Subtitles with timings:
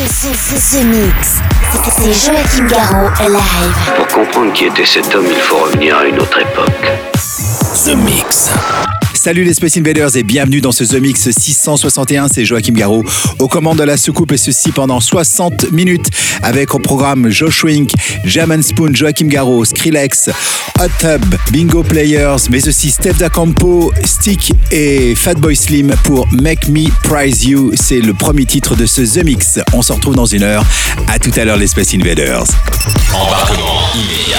[0.00, 1.42] The, Mix.
[1.90, 3.94] C'est Joachim Garraud live.
[3.96, 6.90] Pour comprendre qui était cet homme, il faut revenir à une autre époque.
[7.84, 8.50] The Mix.
[9.22, 13.04] Salut les Space Invaders et bienvenue dans ce The Mix 661, c'est Joachim Garraud
[13.38, 16.08] aux commandes de la soucoupe et ceci pendant 60 minutes
[16.42, 17.92] avec au programme Josh Wink,
[18.24, 20.30] Jam Spoon, Joachim Garraud, Skrillex,
[20.80, 26.88] Hot Tub, Bingo Players, mais aussi Steph Campo, Stick et Fatboy Slim pour Make Me
[27.02, 27.72] Prize You.
[27.74, 29.58] C'est le premier titre de ce The Mix.
[29.74, 30.64] On se retrouve dans une heure.
[31.08, 32.44] À tout à l'heure les Space Invaders.
[33.12, 34.38] Embarquement immédiat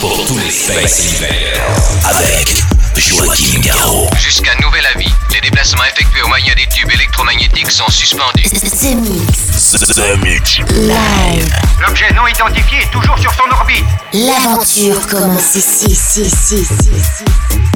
[0.00, 1.76] pour tous les Space Invaders.
[2.10, 4.08] Avec Joachim Garraud.
[4.18, 8.44] Jusqu'à nouvel avis, les déplacements effectués au moyen des tubes électromagnétiques sont suspendus.
[8.44, 9.72] The Mix.
[9.72, 10.58] The Mix.
[10.70, 11.54] Live.
[11.80, 13.84] L'objet non identifié est toujours sur son orbite.
[14.14, 17.75] L'aventure commence ici, ici, ici, ici, ici.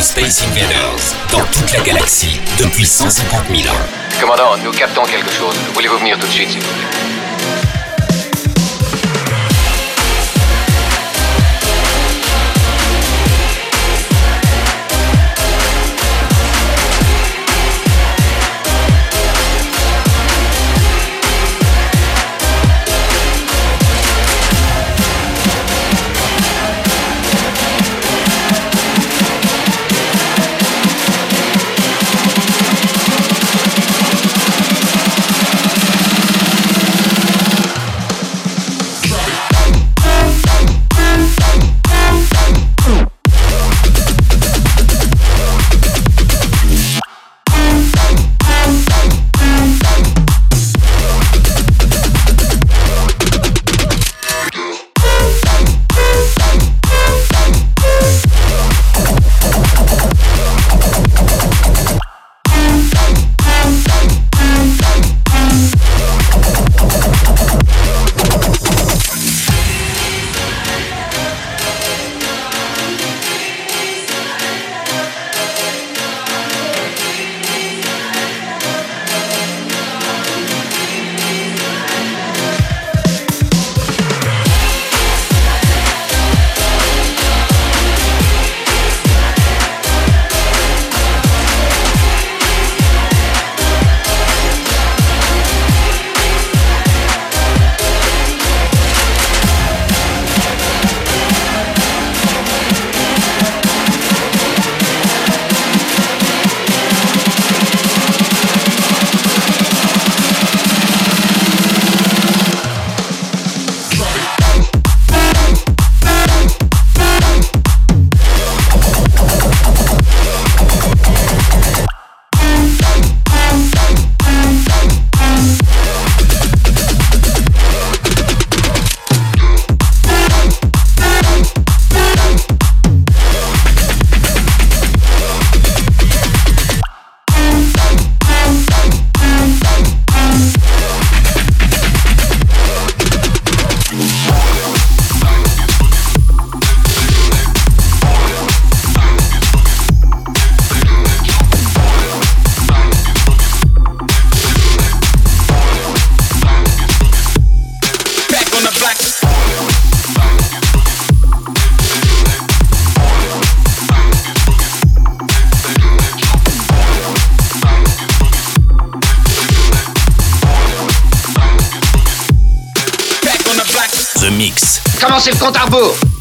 [0.00, 3.78] Space Invaders dans toute la galaxie depuis 150 000 ans.
[4.18, 5.54] Commandant, nous captons quelque chose.
[5.74, 7.19] Voulez-vous venir tout de suite, s'il vous plaît?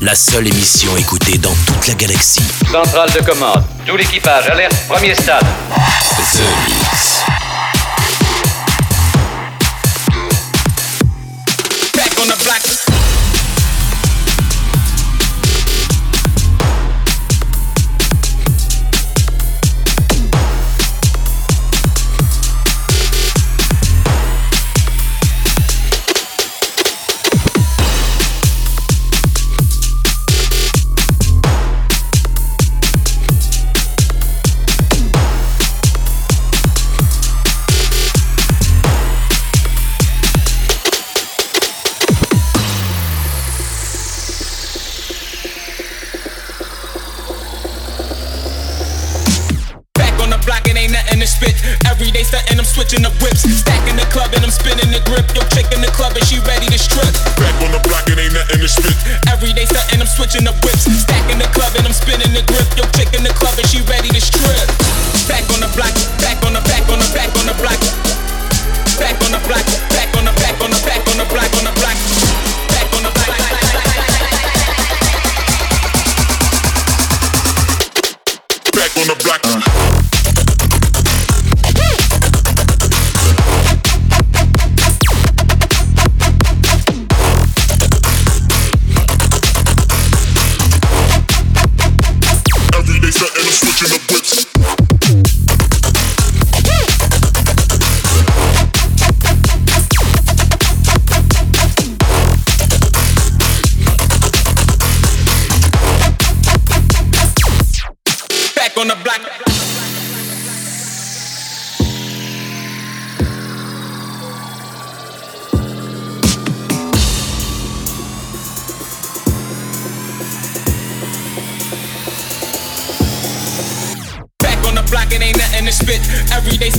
[0.09, 2.41] La seule émission écoutée dans toute la galaxie.
[2.71, 3.63] Centrale de commande.
[3.85, 5.45] Tout l'équipage, alerte, premier stade.
[6.17, 6.78] The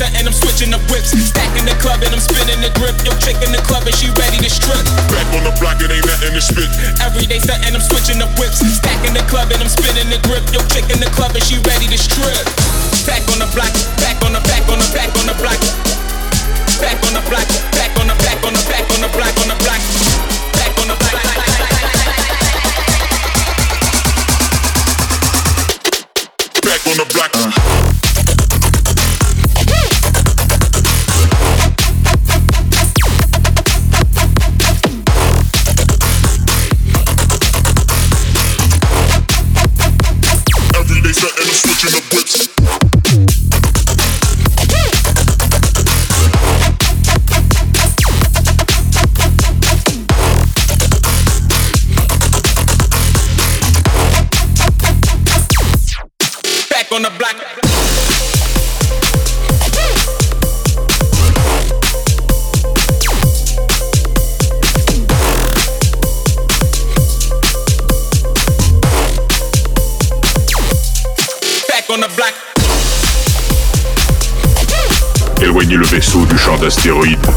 [0.01, 1.13] stunting, I'm switching the whips.
[1.13, 2.97] Stacking the club and I'm spinning the grip.
[3.05, 4.81] Yo, chick in the club and she ready to strip.
[5.13, 6.73] Back on the block, it ain't nothing to spit.
[7.05, 8.65] Every day stunting, I'm switching the whips.
[8.65, 10.41] Stacking the club and I'm spinning the grip.
[10.57, 12.49] Yo, chick in the club and she ready to strip.
[13.05, 14.30] Back on the block, back on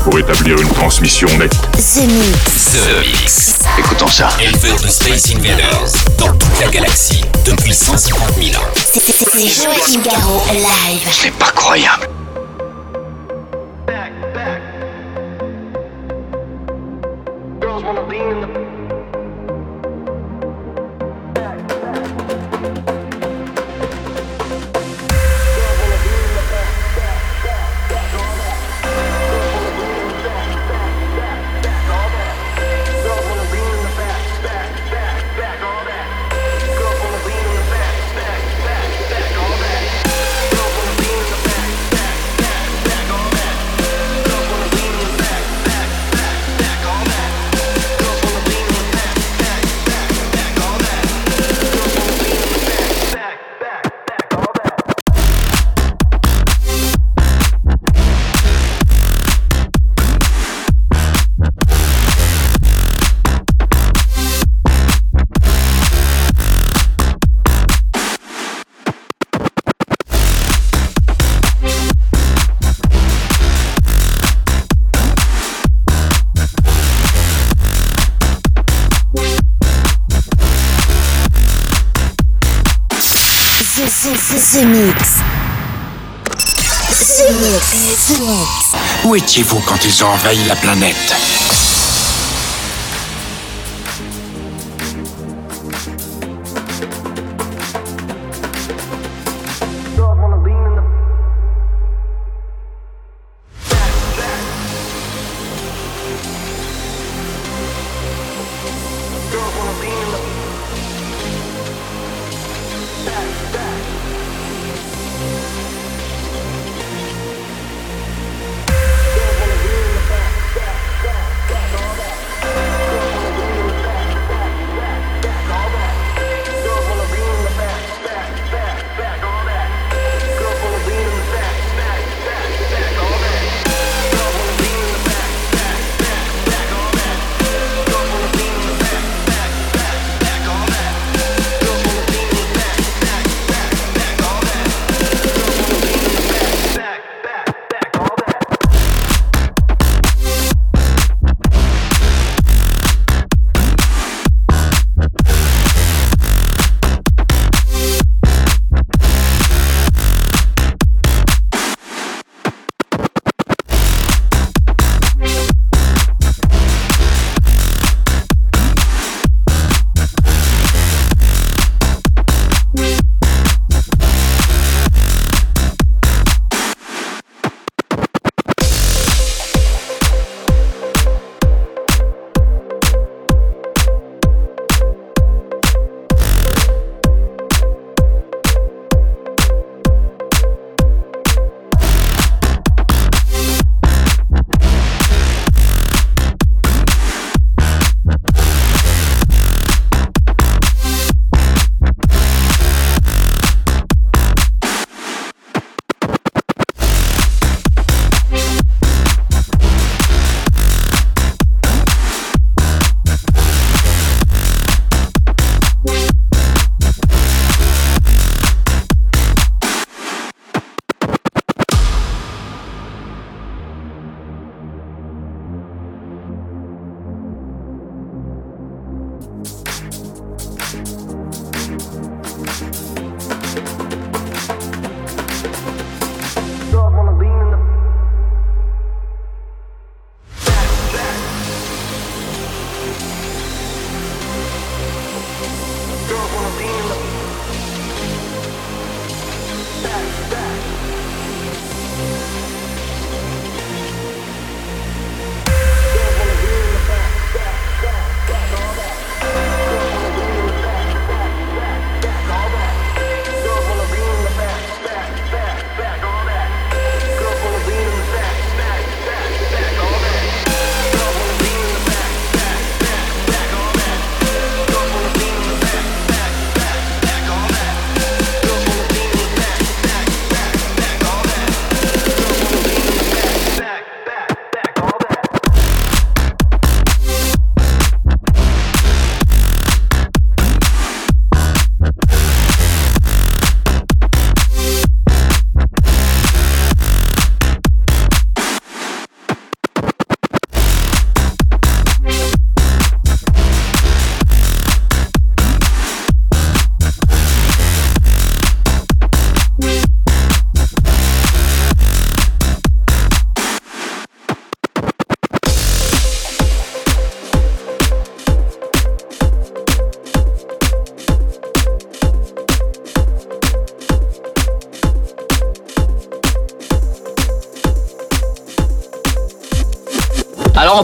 [0.03, 1.51] pour établir une transmission nette.
[1.74, 2.72] The Mix.
[2.74, 3.53] The Mix.
[3.79, 4.29] Écoutons ça.
[4.41, 8.65] Éleveur de Space Invaders dans toute la galaxie depuis 150 000 ans.
[8.75, 11.07] C'est- Joachim Garraud live.
[11.12, 12.07] C'est pas croyable.
[89.66, 91.16] Quand ils ont envahi la planète?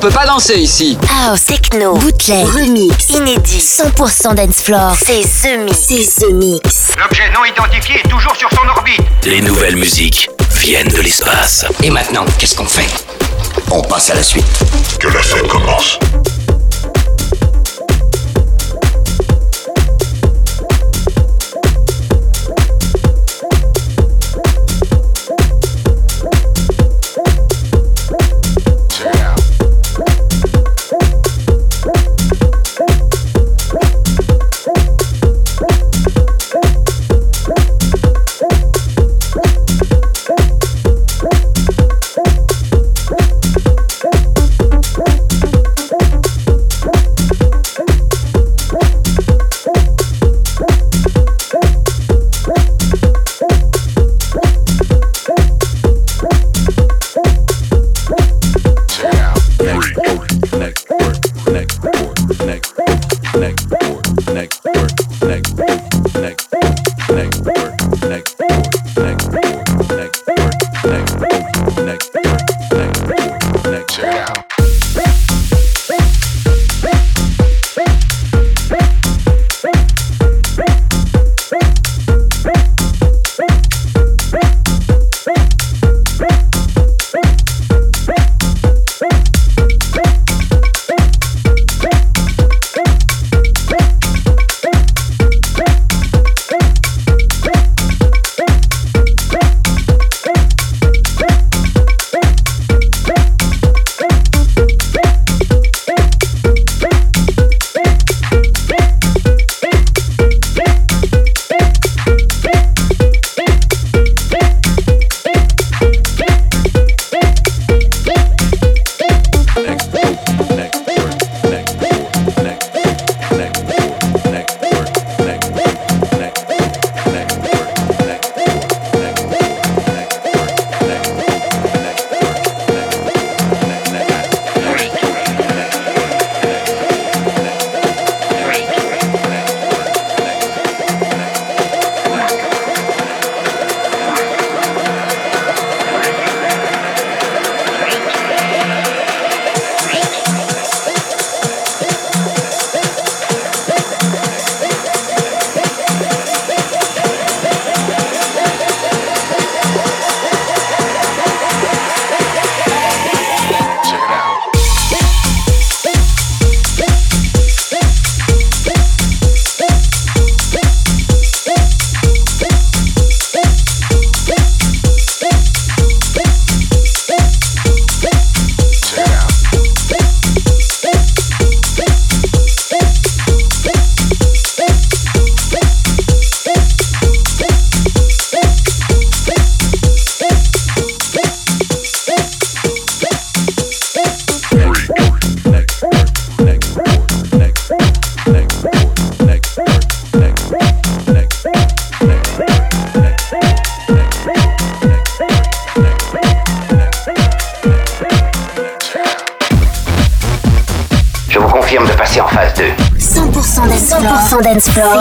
[0.10, 0.98] Peut pas danser ici.
[1.10, 4.96] House, techno, bootleg, remix, inédit, 100% dance floor.
[4.98, 5.78] C'est The Mix.
[5.88, 6.88] C'est The Mix.
[6.98, 9.02] L'objet non identifié est toujours sur son orbite.
[9.26, 11.66] Les nouvelles musiques viennent de l'espace.
[11.84, 12.90] Et maintenant, qu'est-ce qu'on fait?
[13.72, 14.46] On passe à la suite.
[15.00, 16.00] Que la fête commence.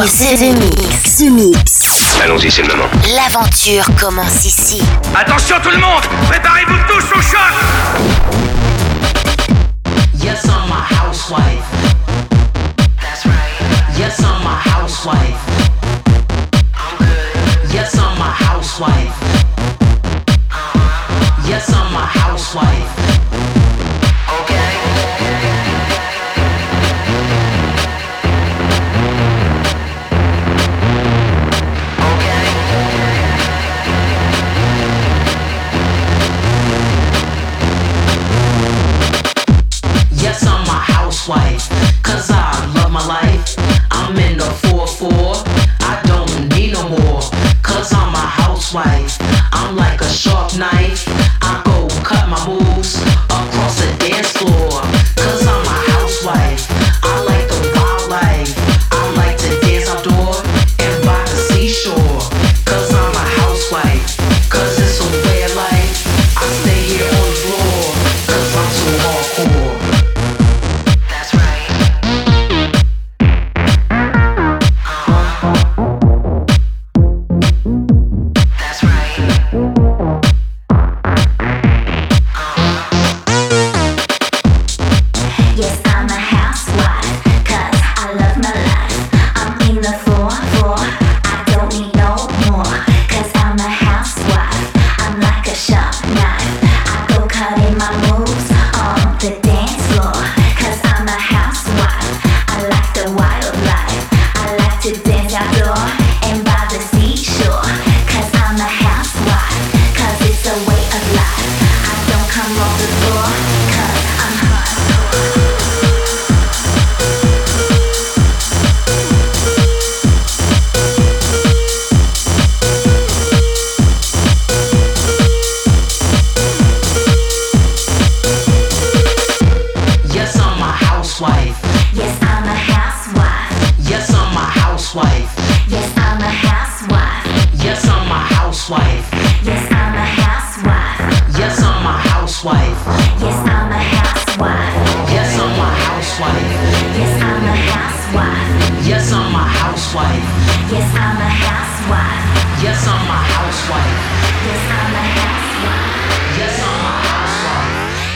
[0.09, 1.19] C'est The Mix.
[1.19, 2.19] The Mix.
[2.25, 2.89] Allons-y, c'est le moment.
[3.15, 4.83] L'aventure commence ici.
[5.15, 6.75] Attention tout le monde Préparez-vous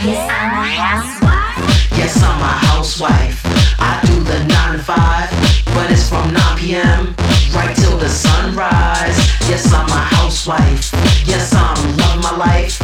[0.04, 1.96] Yes, I'm a housewife.
[1.96, 3.40] Yes, I'm a housewife.
[3.78, 7.14] I do the 9 to 5, but it's from 9 p.m.
[7.54, 9.16] right till the sunrise.
[9.48, 10.90] Yes, I'm a housewife.
[11.24, 12.80] Yes, I'm loving my life.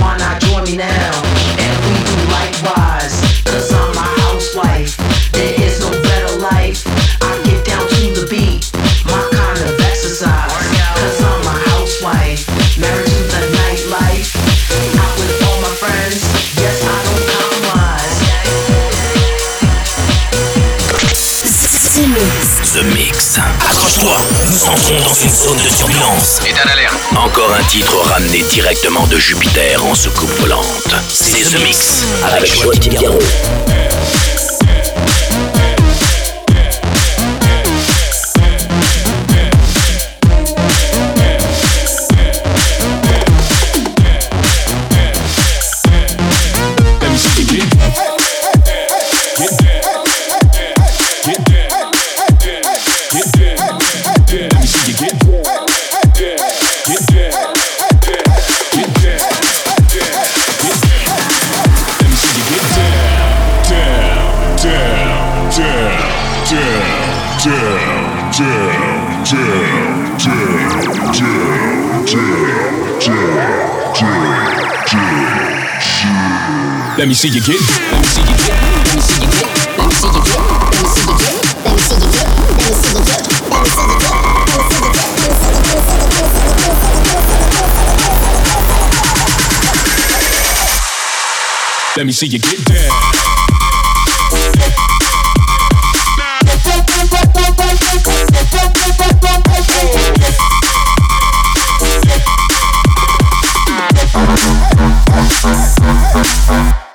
[0.00, 1.17] Why not join me now?
[24.96, 26.40] Dans une zone de turbulence.
[26.46, 26.96] État d'alerte.
[27.14, 30.94] Encore un titre ramené directement de Jupiter en soucoupe volante.
[31.08, 33.18] C'est The Mix avec Joachim Garraud.
[77.08, 77.56] Let me see you get.
[77.56, 78.60] Let me see you get.
[78.84, 79.48] Let me see you get.
[79.78, 80.44] Let me see you get.
[80.60, 81.40] Let me see you get.
[81.64, 82.28] Let me see you get.
[82.36, 83.24] Let me see you get.
[83.48, 83.98] Let me see you
[91.78, 91.96] get.
[91.96, 92.87] Let me see you get down.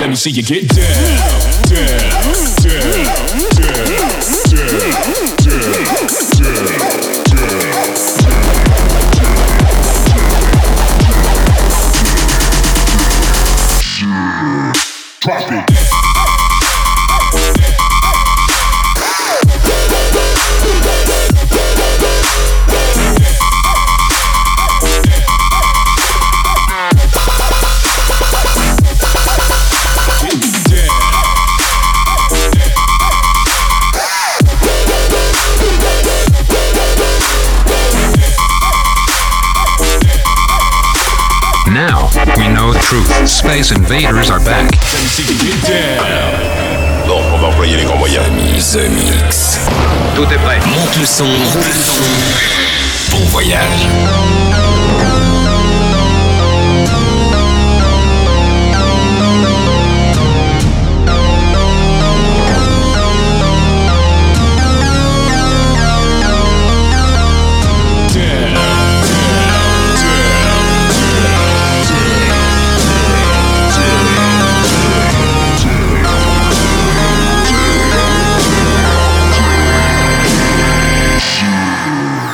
[0.00, 1.22] Let me see you get down,
[1.68, 2.02] down,
[2.64, 3.25] down,
[42.80, 43.28] truth.
[43.28, 44.70] Space invaders are back.
[47.06, 48.24] Non, on va employer les grands moyens.
[48.72, 49.58] The Mix.
[50.14, 50.58] Tout est prêt.
[50.66, 51.26] Monte le son.
[53.10, 53.86] Bon voyage.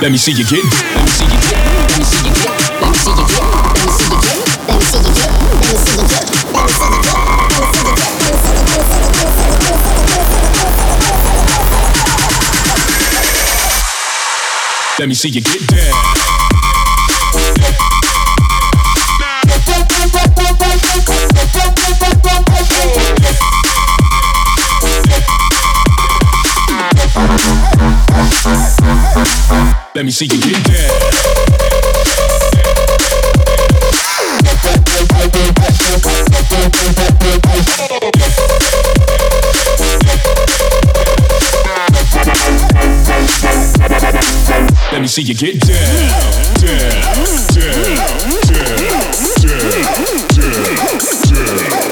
[0.02, 0.64] Let me see you get.
[0.64, 1.54] Let me see you get.
[1.86, 2.50] Let me see you get.
[2.82, 3.42] Let me see you get.
[3.62, 4.66] Let me see you get.
[4.66, 5.38] Let me see you get.
[5.38, 6.02] Let me see you get.
[14.98, 14.98] Let me see you get.
[14.98, 15.92] Let me see you get down.
[30.02, 30.72] Let me see you get down.
[44.90, 45.78] Let me see you get down,
[46.56, 48.10] down, down, down,
[49.22, 49.70] down,
[51.30, 51.91] down, down.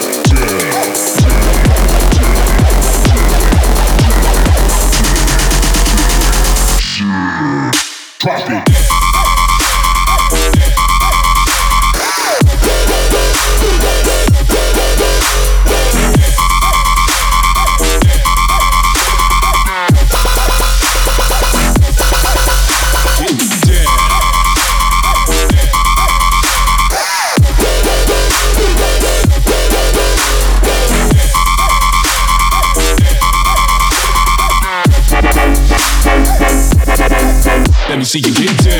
[38.11, 38.80] See you get down,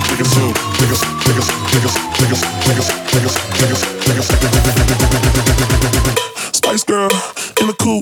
[6.51, 7.11] Spice girl
[7.59, 8.01] in the cool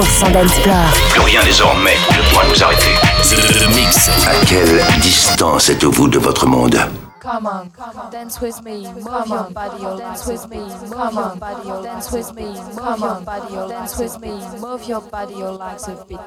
[0.00, 0.92] 100% d'Ensplore.
[1.10, 2.94] Plus rien désormais ne pourra nous arrêter.
[3.22, 4.08] The Mix.
[4.26, 6.78] À quelle distance êtes-vous de votre monde?
[7.20, 11.36] Come on, come on, dance with me, move your body, dance with me, move your
[11.36, 15.96] body, dance with me, move your body, dance with me, move your body, like a
[16.08, 16.18] beat.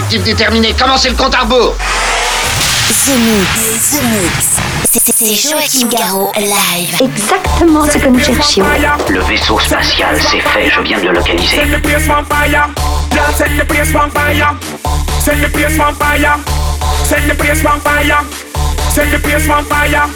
[0.07, 4.47] Objectif déterminé, commencez le compte à rebours The Mix, The Mix.
[4.89, 6.95] C'est- Joachim Garraud live.
[7.01, 8.63] Exactement ce que nous cherchions.
[9.09, 11.57] Le vaisseau spatial, c'est fait, je viens de le localiser.
[11.57, 12.69] Set the place on fire.
[13.11, 14.55] Yeah, set the place on fire.
[15.25, 16.37] Set the place on fire.
[18.95, 20.07] Set the place on fire.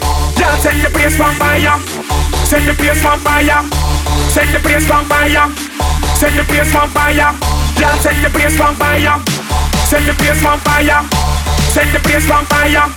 [6.18, 7.34] Set the place on fire.
[7.78, 9.20] Yeah, set the place on fire.
[9.92, 11.04] Set the place on fire.
[11.68, 12.88] Set the place on fire.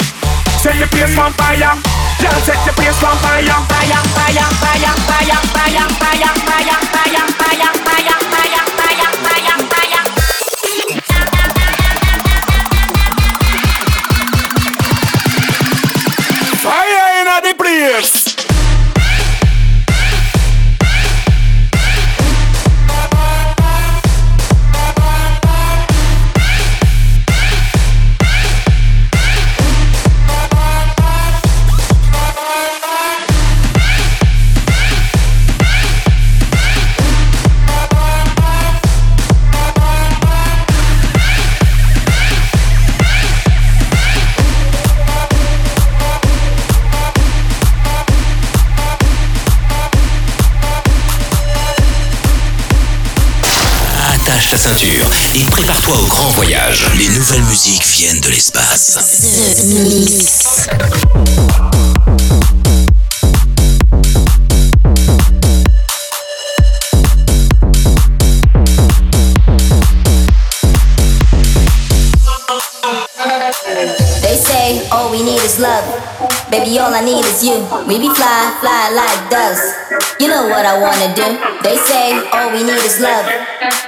[0.64, 1.76] Set the place on fire.
[2.24, 3.43] Yeah, set the place on fire.
[3.43, 7.85] Fire, fire, fire, fire, fire, fire, fire, fire, fire.
[54.66, 55.05] Ceinture
[55.36, 56.86] et prépare-toi au grand voyage.
[56.97, 58.97] Les nouvelles musiques viennent de l'espace.
[59.57, 60.68] The Mix.
[74.22, 76.24] They say all we need is love.
[76.56, 77.60] Baby, all I need is you.
[77.84, 79.60] We be fly, fly like doves.
[80.24, 81.36] You know what I wanna do.
[81.60, 83.28] They say all we need is love.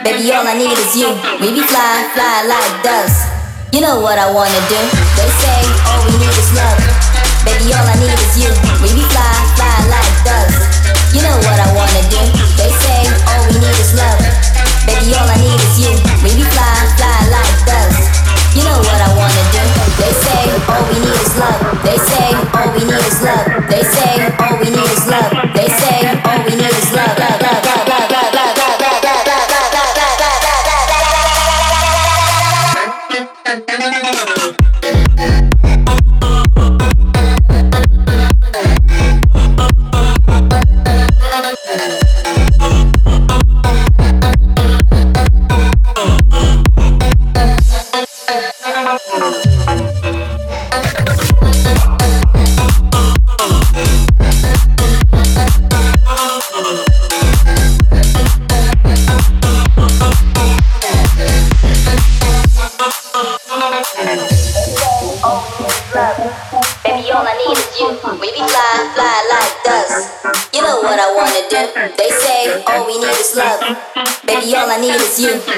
[0.04, 1.08] Baby, all I need is you.
[1.40, 3.24] We be fly, fly like doves.
[3.72, 4.84] You know what I wanna do.
[5.16, 6.76] They say all we need is love.
[7.48, 8.52] Baby, all I need is you.
[8.84, 10.60] We be fly, fly like doves.
[11.16, 12.20] You know what I wanna do.
[12.60, 13.00] They say
[13.32, 14.20] all we need is love.
[14.84, 15.96] Baby, all I need is you.
[16.20, 18.12] We be fly, fly like doves.
[18.60, 19.77] You know what I wanna do.
[20.70, 21.60] All we need is love.
[21.84, 23.46] They say all we need is love.
[23.70, 25.47] They say all we need is love.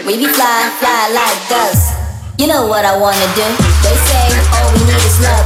[0.09, 1.93] We be fly, fly like doves.
[2.41, 3.45] You know what I wanna do.
[3.85, 4.25] They say
[4.57, 5.45] all we need is love.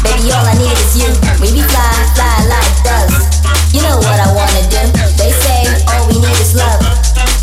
[0.00, 1.12] Baby, all I need is you.
[1.36, 3.28] We be fly, fly like doves.
[3.76, 4.80] You know what I wanna do.
[5.20, 6.80] They say all we need is love.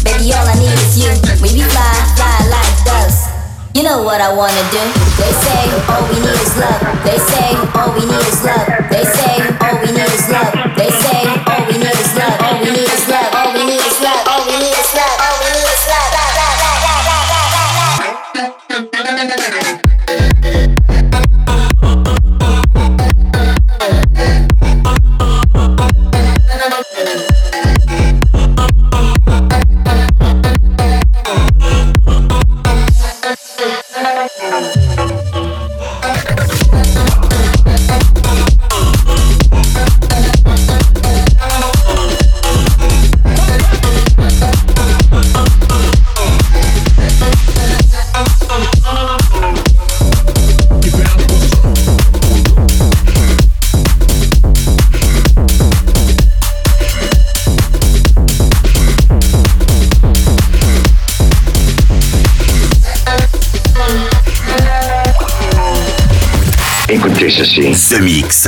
[0.02, 1.14] Baby, all I need is you.
[1.46, 3.30] We be fly, fly like doves.
[3.78, 4.82] You know what I wanna do.
[5.22, 6.82] They say all we need is love.
[7.06, 8.17] They say all we need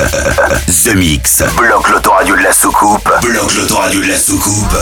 [0.00, 0.82] Mix.
[0.84, 1.42] The Mix.
[1.56, 3.10] Bloque l'autoradio de la soucoupe.
[3.20, 4.74] Bloque l'autoradio de la soucoupe.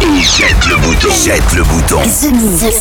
[0.00, 1.08] Et jette le bouton.
[1.10, 2.00] Jette le bouton.
[2.00, 2.74] The Mix.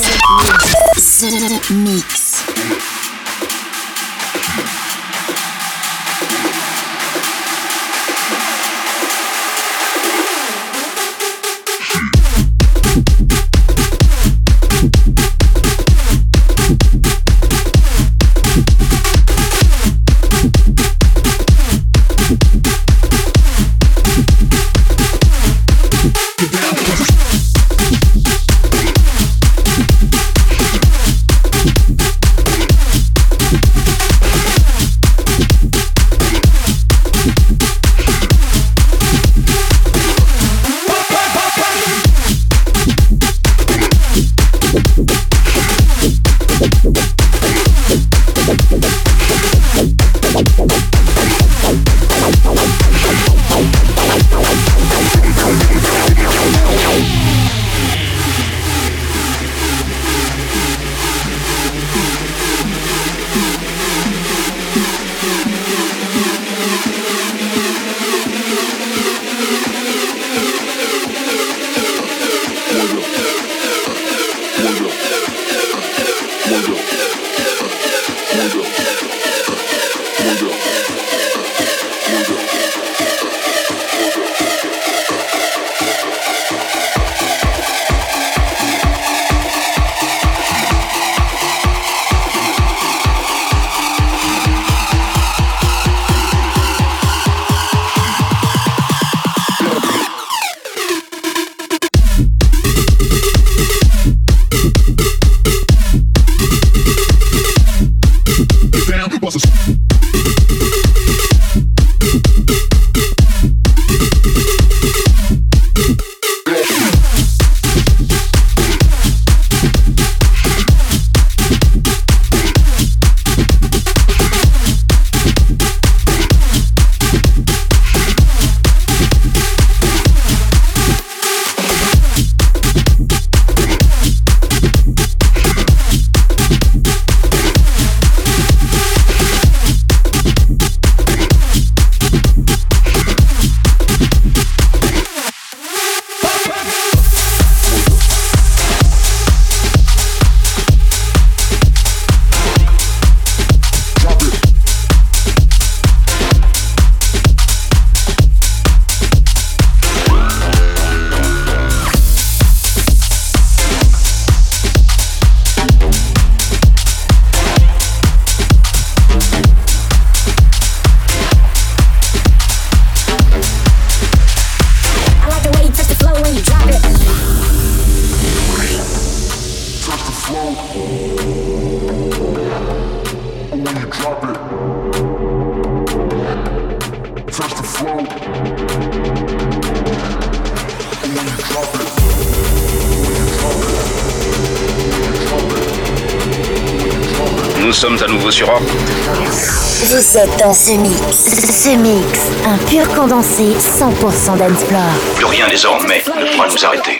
[198.25, 198.59] Nouveau sur Or.
[198.59, 200.95] Vous êtes dans ce mix.
[201.13, 204.81] Ce mix, un pur condensé 100% d'Ensplore.
[205.15, 206.97] Plus rien désormais ne pourra nous arrêter.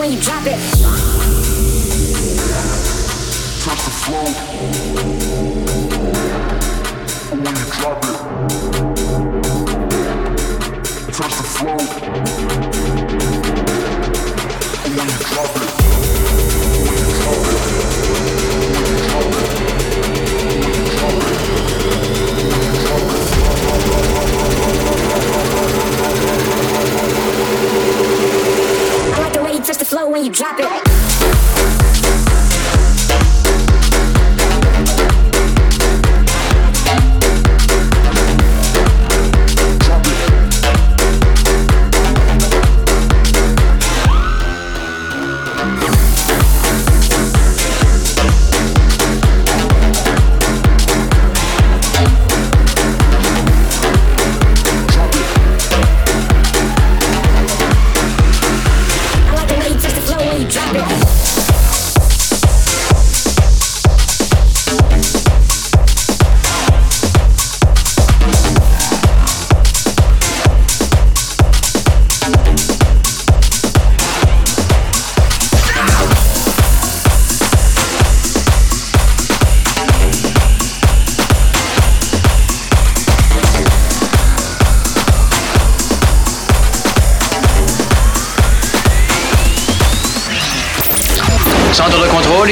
[0.00, 0.58] when you drop it.
[3.60, 4.24] Touch the flow.
[7.36, 8.16] When you drop it.
[11.12, 11.76] Touch the flow.
[14.96, 15.59] When you drop it.
[29.90, 30.89] slow when you drop it.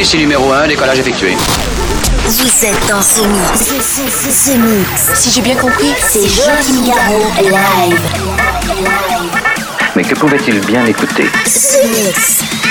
[0.09, 1.37] Ici numéro 1, décollage effectué.
[2.25, 3.59] Vous êtes dans ce mix.
[3.61, 5.13] Ce, mix.
[5.13, 8.01] Si j'ai bien compris, c'est Joachim Garraud live.
[9.95, 11.27] Mais que pouvait-il bien écouter?
[11.45, 12.68] Ce mix.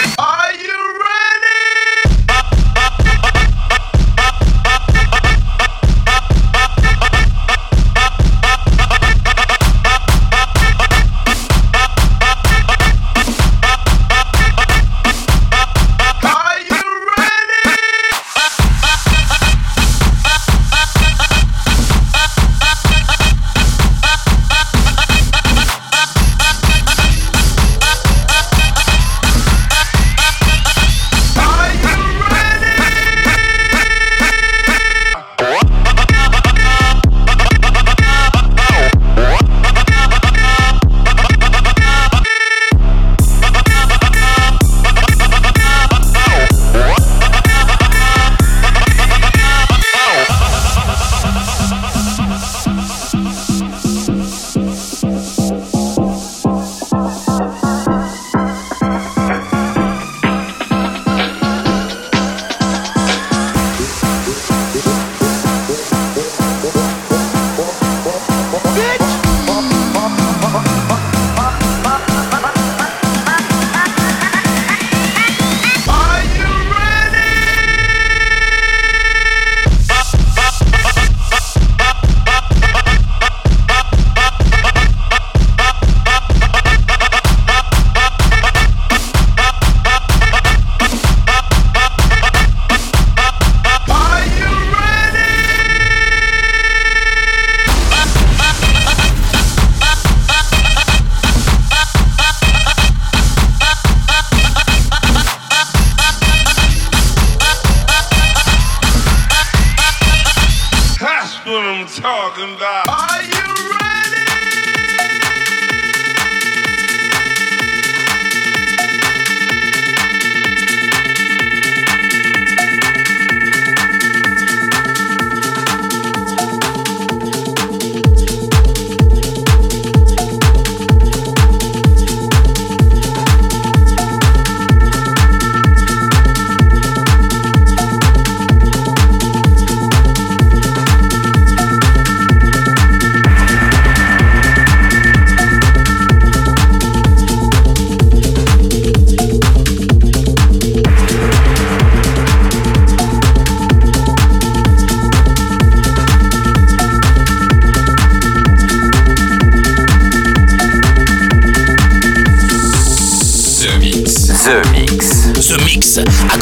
[111.88, 112.89] Talking about.
[112.89, 113.57] Are you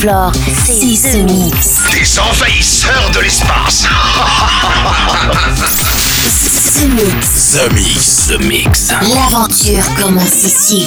[0.00, 0.32] Floor.
[0.64, 1.80] C'est The Mix.
[1.92, 3.86] Des envahisseurs de l'espace.
[6.74, 7.52] The Mix.
[7.52, 8.26] The Mix.
[8.28, 8.88] The Mix.
[9.02, 10.86] L'aventure commence ici.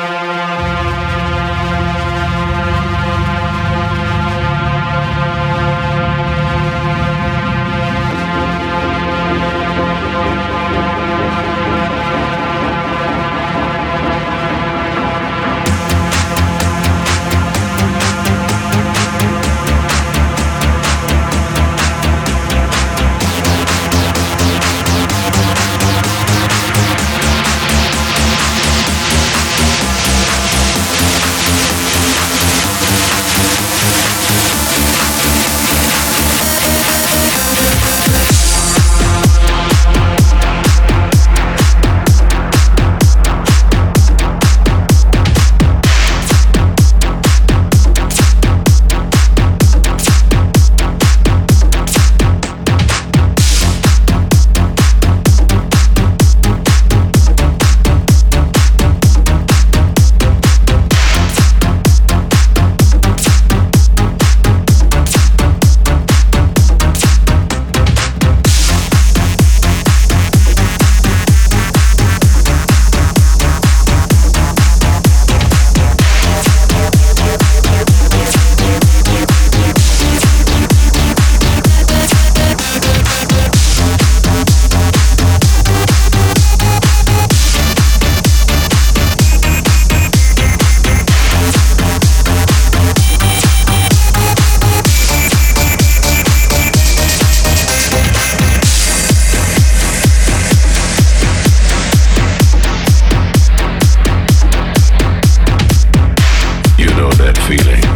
[107.33, 107.90] that feeling.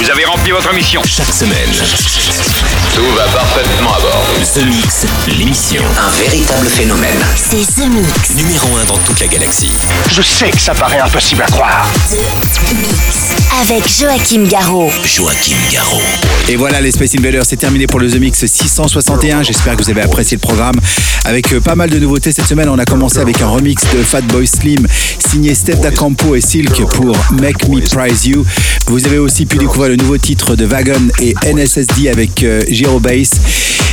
[0.00, 1.02] Vous avez rempli votre mission.
[1.04, 1.70] Chaque semaine.
[2.94, 4.24] Tout va parfaitement à bord.
[4.54, 5.82] The Mix, l'émission.
[5.98, 7.22] Un véritable phénomène.
[7.36, 8.30] C'est The Mix.
[8.34, 9.72] Numéro 1 dans toute la galaxie.
[10.10, 11.86] Je sais que ça paraît impossible à croire.
[12.10, 13.19] The Mix.
[13.58, 14.90] Avec Joachim Garraud.
[15.04, 16.00] Joachim Garraud.
[16.48, 19.42] Et voilà, les Space Invaders, c'est terminé pour le The Mix 661.
[19.42, 20.76] J'espère que vous avez apprécié le programme.
[21.24, 24.02] Avec euh, pas mal de nouveautés cette semaine, on a commencé avec un remix de
[24.02, 24.86] Fatboy Slim,
[25.18, 28.44] signé Steph Da Campo et Silk pour Make Me Prize You.
[28.86, 33.00] Vous avez aussi pu découvrir le nouveau titre de Wagon et NSSD avec euh, Giro
[33.00, 33.32] Bass.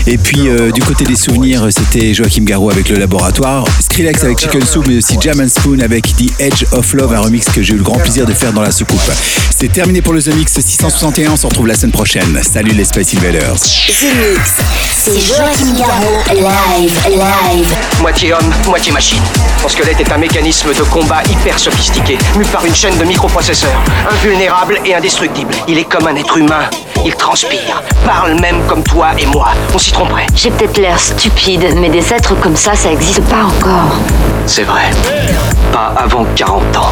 [0.09, 4.39] Et puis euh, du côté des souvenirs, c'était Joachim Garraud avec le laboratoire, Skrillex avec
[4.39, 7.61] Chicken Soup, mais aussi Jam and Spoon avec The Edge of Love, un remix que
[7.61, 9.01] j'ai eu le grand plaisir de faire dans la soucoupe.
[9.49, 12.39] C'est terminé pour le The Mix 661, on se retrouve la semaine prochaine.
[12.41, 13.55] Salut les Space Invaders.
[13.55, 14.51] The Mix.
[14.95, 16.23] C'est Joachim Garraud.
[16.33, 17.75] Live, live.
[17.99, 19.21] Moitié homme, moitié machine.
[19.61, 23.83] Son squelette est un mécanisme de combat hyper sophistiqué, mu par une chaîne de microprocesseurs,
[24.09, 25.53] invulnérable et indestructible.
[25.67, 26.69] Il est comme un être humain.
[27.05, 29.49] Il transpire, parle même comme toi et moi.
[29.73, 30.27] On s'y tromperait.
[30.35, 33.95] J'ai peut-être l'air stupide, mais des êtres comme ça, ça existe pas encore.
[34.45, 34.89] C'est vrai.
[35.71, 36.91] Pas avant 40 ans.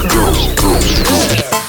[0.00, 1.63] Girls, girls, girls,